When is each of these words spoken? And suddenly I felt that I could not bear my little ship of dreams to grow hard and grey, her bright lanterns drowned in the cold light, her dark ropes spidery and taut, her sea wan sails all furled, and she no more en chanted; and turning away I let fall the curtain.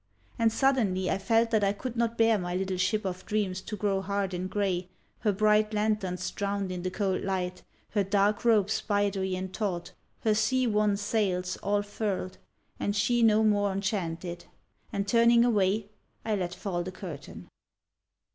And 0.39 0.51
suddenly 0.51 1.11
I 1.11 1.19
felt 1.19 1.51
that 1.51 1.63
I 1.63 1.73
could 1.73 1.95
not 1.95 2.17
bear 2.17 2.39
my 2.39 2.55
little 2.55 2.75
ship 2.77 3.05
of 3.05 3.23
dreams 3.27 3.61
to 3.61 3.77
grow 3.77 4.01
hard 4.01 4.33
and 4.33 4.49
grey, 4.49 4.89
her 5.19 5.31
bright 5.31 5.75
lanterns 5.75 6.31
drowned 6.31 6.71
in 6.71 6.81
the 6.81 6.89
cold 6.89 7.21
light, 7.23 7.61
her 7.91 8.03
dark 8.03 8.43
ropes 8.43 8.73
spidery 8.73 9.35
and 9.35 9.53
taut, 9.53 9.91
her 10.21 10.33
sea 10.33 10.65
wan 10.65 10.97
sails 10.97 11.55
all 11.57 11.83
furled, 11.83 12.39
and 12.79 12.95
she 12.95 13.21
no 13.21 13.43
more 13.43 13.71
en 13.71 13.81
chanted; 13.81 14.45
and 14.91 15.07
turning 15.07 15.45
away 15.45 15.91
I 16.25 16.33
let 16.33 16.55
fall 16.55 16.81
the 16.81 16.91
curtain. 16.91 17.47